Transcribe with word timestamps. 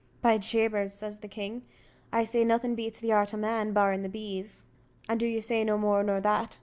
"By 0.23 0.39
Jabers," 0.39 0.95
says 0.95 1.19
the 1.19 1.27
king, 1.27 1.61
"I 2.11 2.23
say 2.23 2.43
nothing 2.43 2.73
beats 2.73 2.99
the 2.99 3.11
art 3.13 3.35
o' 3.35 3.37
man, 3.37 3.71
barring 3.71 4.01
the 4.01 4.09
bees." 4.09 4.63
"And 5.07 5.19
do 5.19 5.27
you 5.27 5.41
say 5.41 5.63
no 5.63 5.77
more 5.77 6.01
nor 6.01 6.19
that?" 6.19 6.57